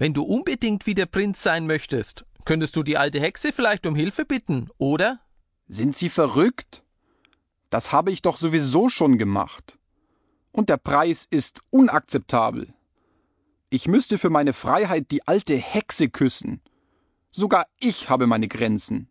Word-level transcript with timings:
Wenn 0.00 0.14
du 0.14 0.22
unbedingt 0.22 0.86
wie 0.86 0.94
der 0.94 1.04
Prinz 1.04 1.42
sein 1.42 1.66
möchtest, 1.66 2.24
könntest 2.46 2.74
du 2.74 2.82
die 2.82 2.96
alte 2.96 3.20
Hexe 3.20 3.52
vielleicht 3.52 3.84
um 3.84 3.94
Hilfe 3.94 4.24
bitten, 4.24 4.70
oder? 4.78 5.20
Sind 5.68 5.94
Sie 5.94 6.08
verrückt? 6.08 6.82
Das 7.68 7.92
habe 7.92 8.10
ich 8.10 8.22
doch 8.22 8.38
sowieso 8.38 8.88
schon 8.88 9.18
gemacht. 9.18 9.78
Und 10.52 10.70
der 10.70 10.78
Preis 10.78 11.26
ist 11.28 11.60
unakzeptabel. 11.68 12.72
Ich 13.68 13.88
müsste 13.88 14.16
für 14.16 14.30
meine 14.30 14.54
Freiheit 14.54 15.10
die 15.10 15.28
alte 15.28 15.54
Hexe 15.54 16.08
küssen. 16.08 16.62
Sogar 17.30 17.66
ich 17.78 18.08
habe 18.08 18.26
meine 18.26 18.48
Grenzen. 18.48 19.10